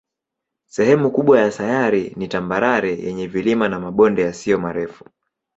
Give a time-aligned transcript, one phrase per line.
[0.65, 5.05] Sehemu kubwa ya sayari ni tambarare yenye vilima na mabonde yasiyo marefu.